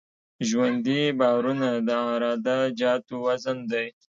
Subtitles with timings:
[0.47, 3.87] ژوندي بارونه د عراده جاتو وزن دی